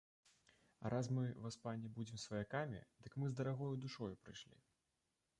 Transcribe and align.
А 0.83 0.89
раз 0.93 1.09
мы, 1.17 1.25
васпане, 1.43 1.91
будзем 1.97 2.21
сваякамі, 2.23 2.79
дык 3.07 3.17
мы 3.23 3.29
з 3.33 3.37
дарагою 3.41 3.75
душою 3.83 4.09
прыйшлі. 4.23 4.57